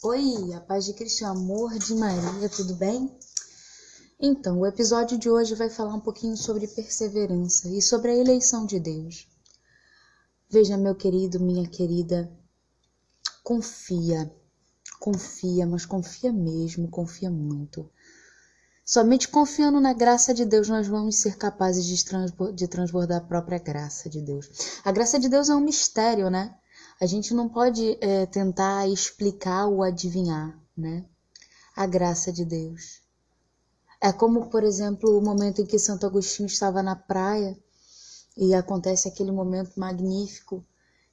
[0.00, 3.12] Oi, a paz de Cristo, amor de Maria, tudo bem?
[4.20, 8.64] Então, o episódio de hoje vai falar um pouquinho sobre perseverança e sobre a eleição
[8.64, 9.26] de Deus.
[10.48, 12.30] Veja, meu querido, minha querida,
[13.42, 14.32] confia,
[15.00, 17.90] confia, mas confia mesmo, confia muito.
[18.84, 21.84] Somente confiando na graça de Deus nós vamos ser capazes
[22.54, 24.48] de transbordar a própria graça de Deus.
[24.84, 26.56] A graça de Deus é um mistério, né?
[27.00, 31.04] A gente não pode é, tentar explicar ou adivinhar, né?
[31.76, 33.00] A graça de Deus.
[34.00, 37.56] É como, por exemplo, o momento em que Santo Agostinho estava na praia
[38.36, 40.64] e acontece aquele momento magnífico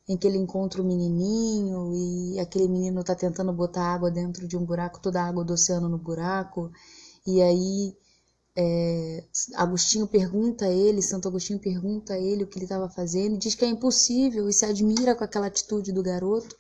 [0.08, 4.56] em que ele encontra o menininho e aquele menino está tentando botar água dentro de
[4.56, 6.72] um buraco, toda a água do oceano no buraco,
[7.26, 7.98] e aí
[8.58, 9.24] é,
[9.56, 13.54] Agostinho pergunta a ele, Santo Agostinho pergunta a ele o que ele estava fazendo, diz
[13.54, 16.56] que é impossível e se admira com aquela atitude do garoto.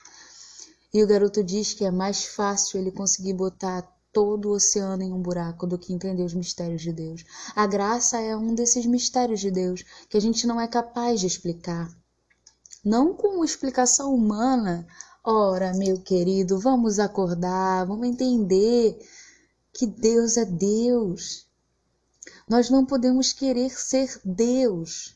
[0.93, 3.81] E o garoto diz que é mais fácil ele conseguir botar
[4.11, 7.25] todo o oceano em um buraco do que entender os mistérios de Deus.
[7.55, 11.27] A graça é um desses mistérios de Deus que a gente não é capaz de
[11.27, 11.89] explicar.
[12.83, 14.87] Não com explicação humana.
[15.23, 18.97] Ora, meu querido, vamos acordar, vamos entender
[19.73, 21.45] que Deus é Deus
[22.47, 25.15] nós não podemos querer ser Deus.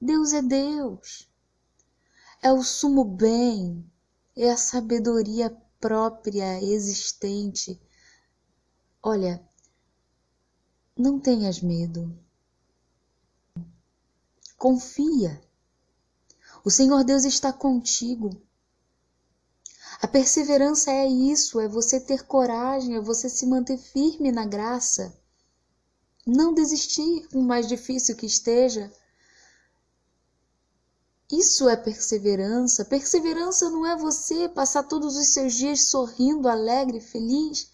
[0.00, 1.28] Deus é Deus.
[2.42, 3.84] É o sumo bem,
[4.36, 7.80] é a sabedoria própria existente.
[9.02, 9.42] Olha,
[10.96, 12.16] não tenhas medo.
[14.56, 15.40] Confia.
[16.64, 18.30] O Senhor Deus está contigo.
[20.00, 25.17] A perseverança é isso, é você ter coragem, é você se manter firme na graça.
[26.30, 28.92] Não desistir, por mais difícil que esteja.
[31.32, 32.84] Isso é perseverança.
[32.84, 37.70] Perseverança não é você passar todos os seus dias sorrindo, alegre, feliz.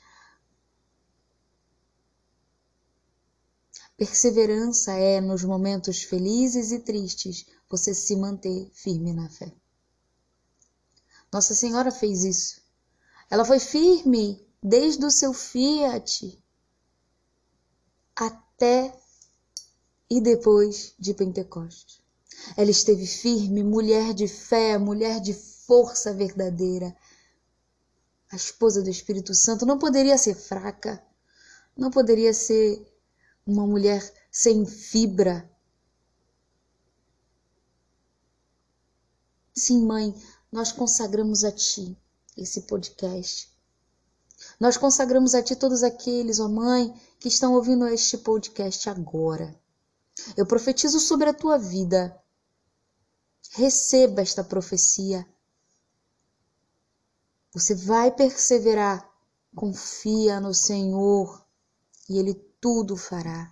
[3.97, 9.53] Perseverança é, nos momentos felizes e tristes, você se manter firme na fé.
[11.33, 12.63] Nossa Senhora fez isso.
[13.29, 16.44] Ela foi firme desde o seu fiat
[18.65, 18.99] até
[20.11, 22.03] e depois de Pentecostes.
[22.57, 26.95] Ela esteve firme, mulher de fé, mulher de força verdadeira.
[28.33, 31.03] A esposa do Espírito Santo não poderia ser fraca,
[31.77, 32.85] não poderia ser
[33.47, 35.49] uma mulher sem fibra.
[39.55, 40.15] Sim, mãe,
[40.51, 41.97] nós consagramos a Ti
[42.37, 43.49] esse podcast.
[44.59, 46.93] Nós consagramos a Ti todos aqueles, ó Mãe,
[47.25, 49.59] que estão ouvindo este podcast agora.
[50.37, 52.15] Eu profetizo sobre a tua vida.
[53.53, 55.27] Receba esta profecia.
[57.55, 59.11] Você vai perseverar.
[59.57, 61.43] Confia no Senhor
[62.11, 63.51] e Ele tudo fará.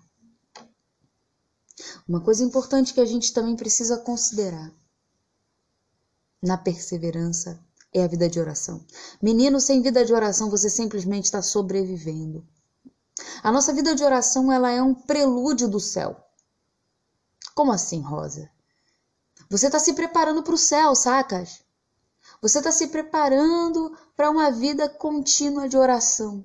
[2.06, 4.70] Uma coisa importante que a gente também precisa considerar
[6.42, 7.58] na perseverança
[7.90, 8.84] é a vida de oração.
[9.22, 12.46] Menino, sem vida de oração, você simplesmente está sobrevivendo.
[13.42, 16.16] A nossa vida de oração ela é um prelúdio do céu.
[17.54, 18.48] Como assim, Rosa?
[19.50, 21.64] Você está se preparando para o céu, sacas?
[22.40, 26.44] Você está se preparando para uma vida contínua de oração.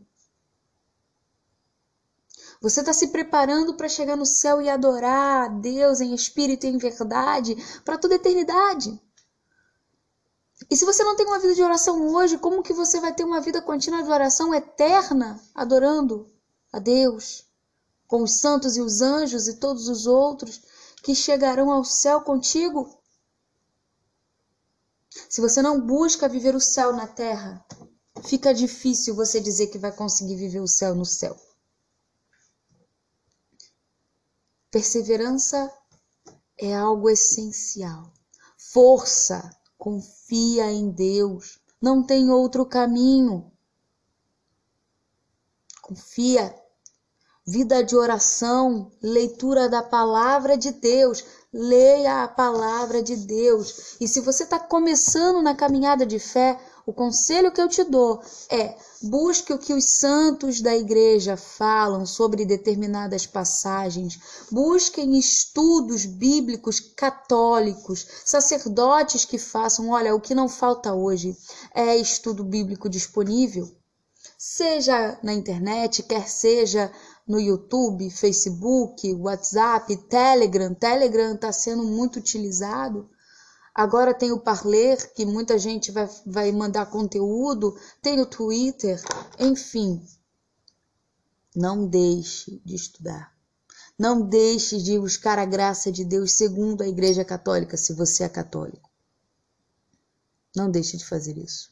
[2.59, 6.69] Você está se preparando para chegar no céu e adorar a Deus em espírito e
[6.69, 8.99] em verdade para toda a eternidade.
[10.67, 13.23] E se você não tem uma vida de oração hoje, como que você vai ter
[13.23, 16.27] uma vida contínua de oração eterna, adorando
[16.77, 17.45] a Deus,
[18.07, 20.61] com os santos e os anjos e todos os outros
[21.03, 22.97] que chegarão ao céu contigo?
[25.29, 27.65] Se você não busca viver o céu na terra,
[28.23, 31.35] fica difícil você dizer que vai conseguir viver o céu no céu.
[34.69, 35.73] Perseverança
[36.57, 38.13] é algo essencial.
[38.57, 41.59] Força, confia em Deus.
[41.81, 43.51] Não tem outro caminho.
[45.81, 46.66] Confia.
[47.49, 51.23] Vida de oração, leitura da palavra de Deus.
[51.53, 53.95] Leia a palavra de Deus.
[54.01, 58.21] E se você está começando na caminhada de fé, o conselho que eu te dou
[58.49, 64.19] é: busque o que os santos da igreja falam sobre determinadas passagens,
[64.51, 69.91] busquem estudos bíblicos católicos, sacerdotes que façam.
[69.91, 71.33] Olha, o que não falta hoje
[71.73, 73.71] é estudo bíblico disponível
[74.37, 76.91] seja na internet, quer seja
[77.27, 80.73] no YouTube, Facebook, WhatsApp, Telegram.
[80.73, 83.09] Telegram está sendo muito utilizado.
[83.75, 88.99] Agora tem o Parler, que muita gente vai, vai mandar conteúdo, tem o Twitter,
[89.37, 90.03] enfim.
[91.55, 93.35] Não deixe de estudar.
[93.99, 98.29] Não deixe de buscar a graça de Deus segundo a Igreja Católica, se você é
[98.29, 98.89] católico.
[100.55, 101.71] Não deixe de fazer isso.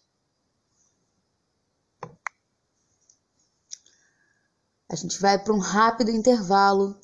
[4.90, 7.00] A gente vai para um rápido intervalo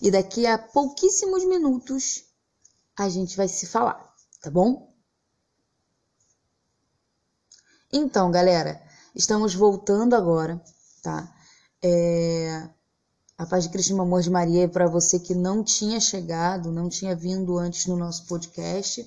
[0.00, 2.24] e daqui a pouquíssimos minutos
[2.96, 4.94] a gente vai se falar, tá bom?
[7.92, 8.82] Então, galera,
[9.14, 10.62] estamos voltando agora,
[11.02, 11.32] tá?
[11.82, 12.68] É...
[13.38, 16.00] A paz de Cristo e o amor de Maria é para você que não tinha
[16.00, 19.06] chegado, não tinha vindo antes no nosso podcast.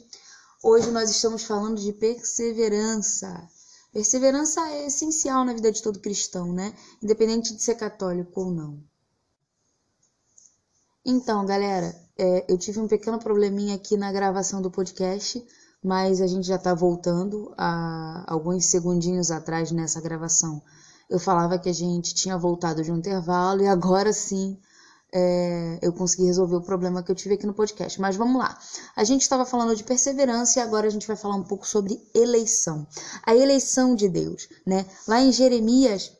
[0.61, 3.49] Hoje nós estamos falando de perseverança.
[3.91, 6.73] Perseverança é essencial na vida de todo cristão, né?
[7.01, 8.83] Independente de ser católico ou não.
[11.03, 15.43] Então, galera, é, eu tive um pequeno probleminha aqui na gravação do podcast,
[15.83, 20.61] mas a gente já tá voltando a alguns segundinhos atrás nessa gravação.
[21.09, 24.59] Eu falava que a gente tinha voltado de um intervalo e agora sim
[25.13, 27.99] é, eu consegui resolver o problema que eu tive aqui no podcast.
[27.99, 28.57] Mas vamos lá.
[28.95, 32.01] A gente estava falando de perseverança e agora a gente vai falar um pouco sobre
[32.13, 32.87] eleição.
[33.25, 34.85] A eleição de Deus, né?
[35.07, 36.11] Lá em Jeremias,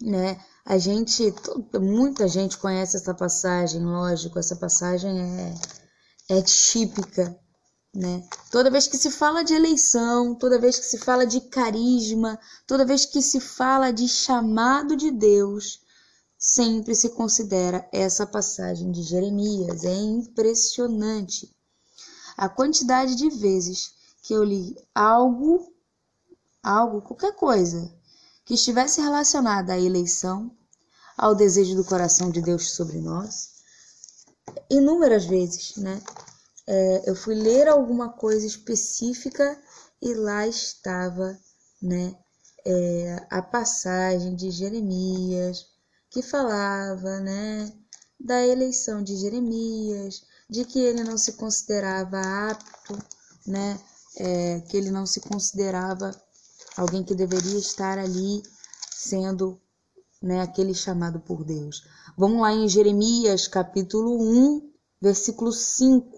[0.00, 0.38] né?
[0.64, 1.34] A gente,
[1.80, 5.54] muita gente conhece essa passagem, lógico, essa passagem é,
[6.36, 7.34] é típica,
[7.94, 8.22] né?
[8.50, 12.84] Toda vez que se fala de eleição, toda vez que se fala de carisma, toda
[12.84, 15.80] vez que se fala de chamado de Deus,
[16.38, 19.84] sempre se considera essa passagem de Jeremias.
[19.84, 21.52] É impressionante
[22.36, 23.92] a quantidade de vezes
[24.22, 25.72] que eu li algo,
[26.62, 27.92] algo, qualquer coisa
[28.44, 30.50] que estivesse relacionada à eleição,
[31.16, 33.58] ao desejo do coração de Deus sobre nós.
[34.70, 36.00] Inúmeras vezes, né?
[36.66, 39.60] É, eu fui ler alguma coisa específica
[40.00, 41.36] e lá estava,
[41.82, 42.16] né?
[42.64, 45.66] É, a passagem de Jeremias,
[46.10, 47.72] que falava, né,
[48.18, 52.20] da eleição de Jeremias, de que ele não se considerava
[52.50, 52.98] apto,
[53.46, 53.78] né,
[54.16, 56.10] é, que ele não se considerava
[56.76, 58.42] alguém que deveria estar ali
[58.90, 59.60] sendo
[60.20, 61.84] né, aquele chamado por Deus.
[62.16, 66.17] Vamos lá em Jeremias capítulo 1, versículo 5.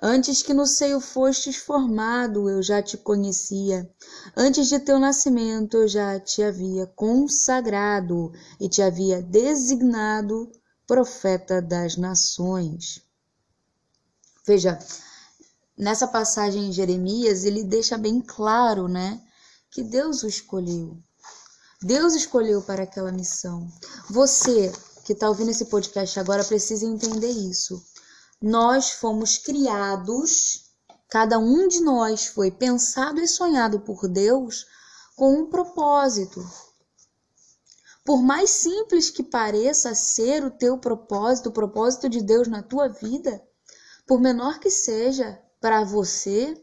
[0.00, 3.92] Antes que no seio fostes formado, eu já te conhecia.
[4.36, 8.30] Antes de teu nascimento, eu já te havia consagrado
[8.60, 10.52] e te havia designado
[10.86, 13.02] profeta das nações.
[14.46, 14.78] Veja,
[15.76, 19.20] nessa passagem em Jeremias, ele deixa bem claro, né,
[19.68, 20.96] que Deus o escolheu.
[21.82, 23.68] Deus escolheu para aquela missão.
[24.08, 24.72] Você
[25.04, 27.82] que está ouvindo esse podcast agora precisa entender isso
[28.40, 30.70] nós fomos criados,
[31.08, 34.66] cada um de nós foi pensado e sonhado por Deus
[35.16, 36.40] com um propósito.
[38.04, 42.88] Por mais simples que pareça ser o teu propósito, o propósito de Deus na tua
[42.88, 43.42] vida,
[44.06, 46.54] por menor que seja para você,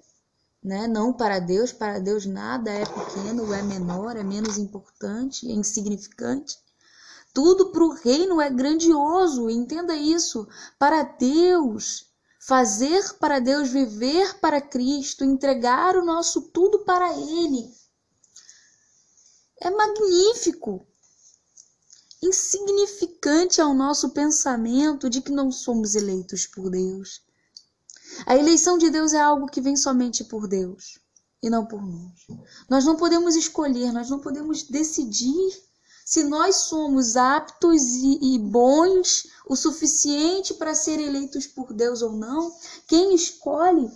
[0.63, 0.87] né?
[0.87, 6.57] Não para Deus, para Deus nada é pequeno, é menor, é menos importante, é insignificante.
[7.35, 10.47] Tudo para o reino é grandioso, entenda isso.
[10.79, 12.05] Para Deus,
[12.39, 17.69] fazer para Deus, viver para Cristo, entregar o nosso tudo para Ele.
[19.59, 20.87] É magnífico.
[22.23, 27.21] Insignificante ao nosso pensamento de que não somos eleitos por Deus.
[28.25, 30.99] A eleição de Deus é algo que vem somente por Deus
[31.43, 32.25] e não por nós.
[32.69, 35.64] Nós não podemos escolher, nós não podemos decidir
[36.05, 42.11] se nós somos aptos e, e bons o suficiente para ser eleitos por Deus ou
[42.11, 42.55] não,
[42.87, 43.91] quem escolhe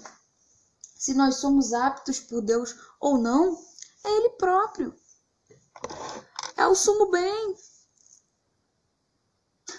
[0.98, 3.58] se nós somos aptos por Deus ou não
[4.04, 4.94] é Ele próprio.
[6.58, 7.56] É o sumo bem.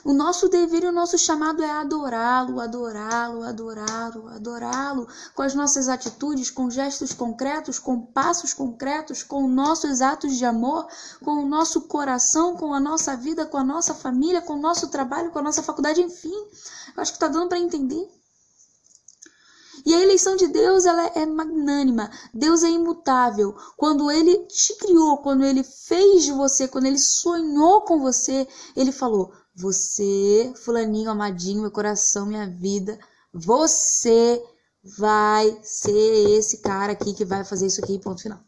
[0.04, 5.88] O nosso dever e o nosso chamado é adorá-lo, adorá-lo, adorá-lo, adorá-lo, com as nossas
[5.88, 10.86] atitudes, com gestos concretos, com passos concretos, com nossos atos de amor,
[11.22, 14.88] com o nosso coração, com a nossa vida, com a nossa família, com o nosso
[14.88, 16.34] trabalho, com a nossa faculdade, enfim.
[16.96, 18.08] Eu acho que está dando para entender.
[19.84, 22.10] E a eleição de Deus ela é magnânima.
[22.34, 23.54] Deus é imutável.
[23.76, 28.92] Quando ele te criou, quando ele fez de você, quando ele sonhou com você, ele
[28.92, 32.98] falou: você, fulaninho, amadinho, meu coração, minha vida,
[33.32, 34.42] você
[34.82, 38.40] vai ser esse cara aqui que vai fazer isso aqui, ponto final.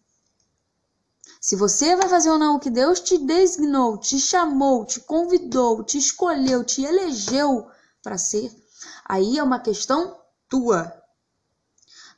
[1.41, 5.83] Se você vai fazer ou não o que Deus te designou, te chamou, te convidou,
[5.85, 7.69] te escolheu, te elegeu
[8.03, 8.51] para ser,
[9.05, 10.17] aí é uma questão
[10.49, 10.93] tua.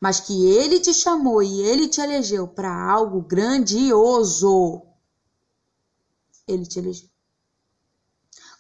[0.00, 4.82] mas que ele te chamou e ele te elegeu para algo grandioso.
[6.46, 7.13] Ele te elegeu.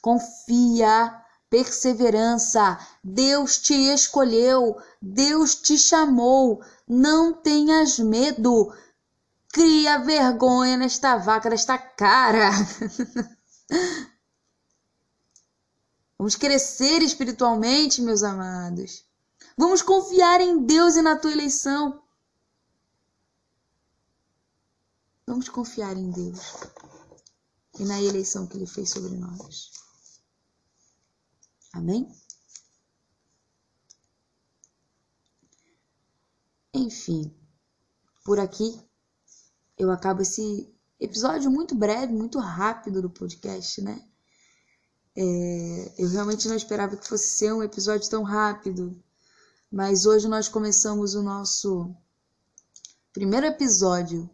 [0.04, 1.18] Confia,
[1.48, 2.78] perseverança.
[3.02, 6.62] Deus te escolheu, Deus te chamou.
[6.86, 8.70] Não tenhas medo.
[9.50, 12.50] Cria vergonha nesta vaca, nesta cara.
[16.18, 19.06] Vamos crescer espiritualmente, meus amados.
[19.56, 22.02] Vamos confiar em Deus e na tua eleição.
[25.26, 26.40] Vamos confiar em Deus
[27.78, 29.83] e na eleição que Ele fez sobre nós.
[31.74, 32.08] Amém?
[36.72, 37.34] Enfim,
[38.24, 38.80] por aqui
[39.76, 44.00] eu acabo esse episódio muito breve, muito rápido do podcast, né?
[45.16, 48.96] É, eu realmente não esperava que fosse ser um episódio tão rápido,
[49.70, 51.92] mas hoje nós começamos o nosso
[53.12, 54.30] primeiro episódio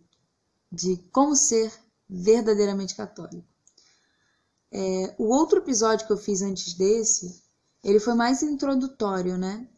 [0.70, 1.72] de como ser
[2.06, 3.48] verdadeiramente católico.
[4.72, 7.42] É, o outro episódio que eu fiz antes desse,
[7.82, 9.68] ele foi mais introdutório, né?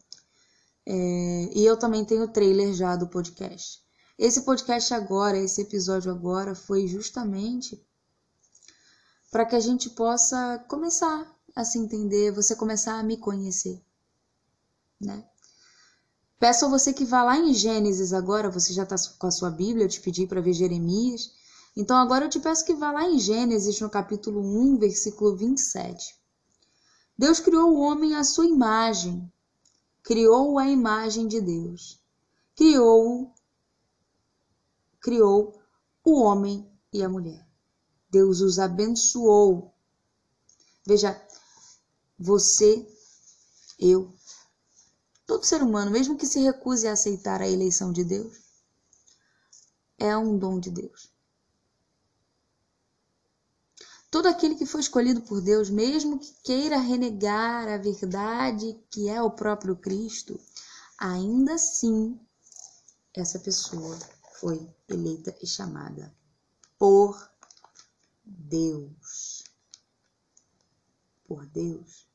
[0.85, 3.81] É, e eu também tenho o trailer já do podcast.
[4.17, 7.81] Esse podcast agora, esse episódio agora, foi justamente
[9.31, 13.81] para que a gente possa começar a se entender, você começar a me conhecer,
[15.01, 15.25] né?
[16.39, 19.49] Peço a você que vá lá em Gênesis agora, você já está com a sua
[19.49, 21.31] Bíblia, eu te pedi para ver Jeremias.
[21.75, 26.15] Então agora eu te peço que vá lá em Gênesis, no capítulo 1, versículo 27.
[27.17, 29.31] Deus criou o homem à sua imagem,
[30.03, 31.99] criou a imagem de Deus.
[32.55, 33.33] Criou
[34.99, 35.61] criou
[36.03, 37.45] o homem e a mulher.
[38.09, 39.73] Deus os abençoou.
[40.85, 41.21] Veja,
[42.17, 42.87] você,
[43.77, 44.13] eu,
[45.25, 48.37] todo ser humano, mesmo que se recuse a aceitar a eleição de Deus,
[49.97, 51.12] é um dom de Deus.
[54.13, 59.19] Todo aquele que foi escolhido por Deus, mesmo que queira renegar a verdade que é
[59.19, 60.39] o próprio Cristo,
[60.99, 62.19] ainda assim
[63.11, 63.97] essa pessoa
[64.39, 66.15] foi eleita e chamada
[66.77, 67.27] por
[68.23, 69.45] Deus.
[71.25, 72.07] Por Deus.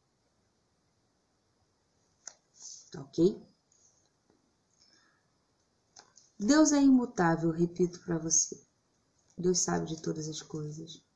[2.92, 3.44] Tá ok?
[6.38, 8.56] Deus é imutável, repito para você.
[9.36, 11.07] Deus sabe de todas as coisas.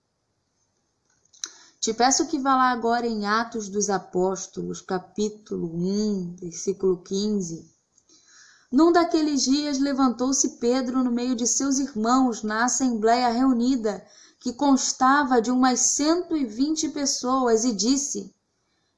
[1.82, 7.68] Te peço que vá lá agora em Atos dos Apóstolos, capítulo 1, versículo 15.
[8.70, 14.00] Num daqueles dias levantou-se Pedro no meio de seus irmãos na assembléia reunida
[14.38, 18.32] que constava de umas cento e vinte pessoas, e disse: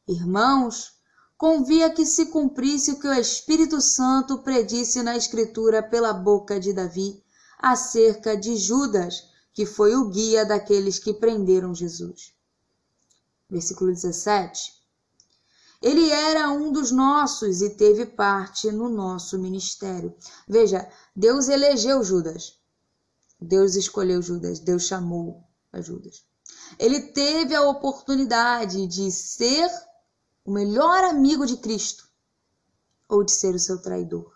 [0.06, 0.92] Irmãos,
[1.38, 6.74] convia que se cumprisse o que o Espírito Santo predisse na Escritura pela boca de
[6.74, 7.24] Davi
[7.58, 9.22] acerca de Judas,
[9.54, 12.33] que foi o guia daqueles que prenderam Jesus.
[13.48, 14.72] Versículo 17.
[15.82, 20.16] Ele era um dos nossos e teve parte no nosso ministério.
[20.48, 22.58] Veja, Deus elegeu Judas.
[23.40, 26.24] Deus escolheu Judas, Deus chamou a Judas.
[26.78, 29.70] Ele teve a oportunidade de ser
[30.44, 32.08] o melhor amigo de Cristo
[33.08, 34.34] ou de ser o seu traidor.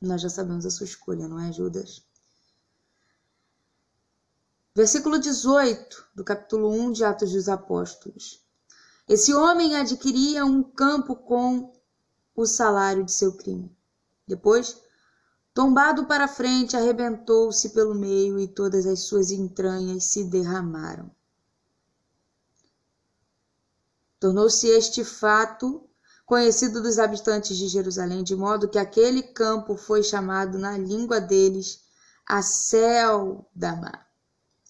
[0.00, 2.02] Nós já sabemos a sua escolha, não é, Judas?
[4.74, 8.44] Versículo 18 do capítulo 1 de Atos dos Apóstolos.
[9.08, 11.72] Esse homem adquiria um campo com
[12.34, 13.76] o salário de seu crime.
[14.26, 14.80] Depois,
[15.52, 21.10] Tombado para frente, arrebentou-se pelo meio e todas as suas entranhas se derramaram.
[24.20, 25.88] Tornou-se este fato
[26.24, 31.80] conhecido dos habitantes de Jerusalém, de modo que aquele campo foi chamado na língua deles
[32.24, 34.06] a Céldama,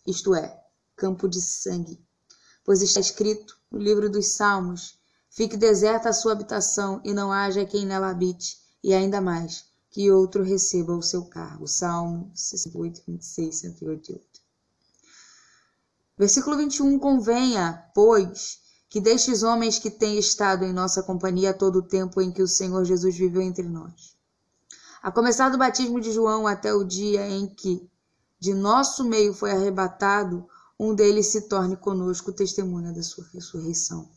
[0.06, 0.58] isto é,
[0.96, 2.02] campo de sangue.
[2.64, 4.98] Pois está escrito no livro dos Salmos:
[5.30, 10.10] Fique deserta a sua habitação e não haja quem nela habite, e ainda mais que
[10.10, 11.66] outro receba o seu cargo.
[11.66, 14.40] Salmo 68, 26, 188.
[16.16, 16.98] Versículo 21.
[16.98, 22.30] Convenha, pois, que destes homens que têm estado em nossa companhia todo o tempo em
[22.30, 24.16] que o Senhor Jesus viveu entre nós,
[25.02, 27.89] a começar do batismo de João até o dia em que
[28.40, 34.10] de nosso meio foi arrebatado, um deles se torne conosco testemunha da sua ressurreição.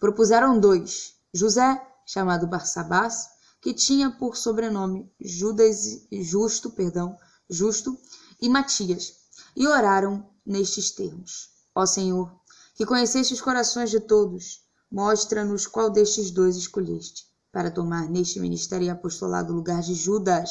[0.00, 3.28] Propuseram dois, José, chamado Barsabás,
[3.60, 7.18] que tinha por sobrenome Judas Justo, perdão,
[7.50, 7.98] Justo
[8.40, 9.14] e Matias,
[9.54, 12.32] e oraram nestes termos: Ó Senhor,
[12.74, 18.86] que conheceste os corações de todos, mostra-nos qual destes dois escolheste, para tomar neste ministério
[18.86, 20.50] e apostolado o lugar de Judas,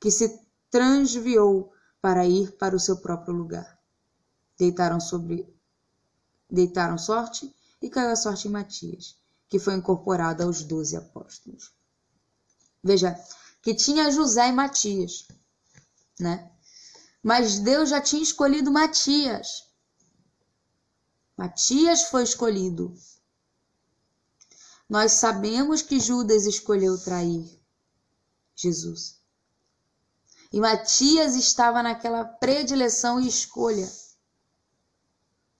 [0.00, 3.78] que se transviou para ir para o seu próprio lugar.
[4.58, 5.54] Deitaram sobre
[6.48, 9.16] deitaram sorte e caiu a sorte em Matias,
[9.48, 11.72] que foi incorporado aos doze apóstolos.
[12.82, 13.18] Veja
[13.60, 15.26] que tinha José e Matias,
[16.20, 16.50] né?
[17.22, 19.66] Mas Deus já tinha escolhido Matias.
[21.36, 22.96] Matias foi escolhido.
[24.88, 27.60] Nós sabemos que Judas escolheu trair
[28.54, 29.20] Jesus.
[30.56, 33.86] E Matias estava naquela predileção e escolha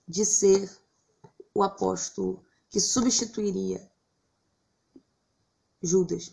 [0.08, 0.74] de ser
[1.52, 3.86] o apóstolo que substituiria
[5.82, 6.32] Judas.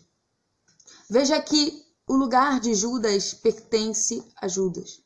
[1.10, 5.02] Veja que o lugar de Judas pertence a Judas,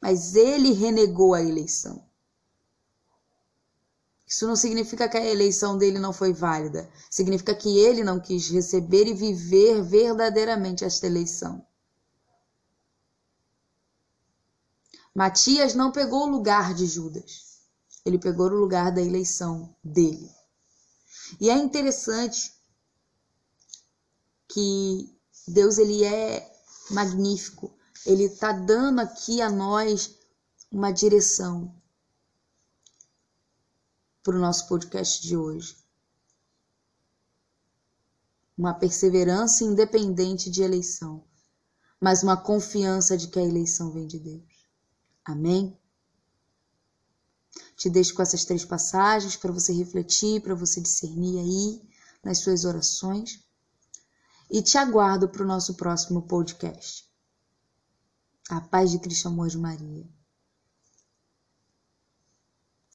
[0.00, 2.04] mas ele renegou a eleição.
[4.26, 8.50] Isso não significa que a eleição dele não foi válida, significa que ele não quis
[8.50, 11.64] receber e viver verdadeiramente esta eleição.
[15.14, 17.60] Matias não pegou o lugar de Judas,
[18.04, 20.30] ele pegou o lugar da eleição dele.
[21.40, 22.54] E é interessante
[24.48, 26.50] que Deus ele é
[26.90, 27.76] magnífico.
[28.04, 30.18] Ele está dando aqui a nós
[30.70, 31.74] uma direção
[34.22, 35.76] para o nosso podcast de hoje.
[38.56, 41.24] Uma perseverança independente de eleição,
[42.00, 44.49] mas uma confiança de que a eleição vem de Deus.
[45.30, 45.76] Amém?
[47.76, 51.88] Te deixo com essas três passagens para você refletir, para você discernir aí
[52.22, 53.42] nas suas orações.
[54.50, 57.08] E te aguardo para o nosso próximo podcast.
[58.48, 60.19] A paz de Cristo, amor de Maria.